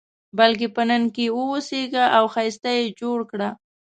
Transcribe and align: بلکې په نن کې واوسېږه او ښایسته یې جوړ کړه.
بلکې 0.37 0.67
په 0.75 0.81
نن 0.89 1.03
کې 1.15 1.25
واوسېږه 1.37 2.05
او 2.17 2.23
ښایسته 2.33 2.69
یې 2.77 2.85
جوړ 2.99 3.19
کړه. 3.31 3.49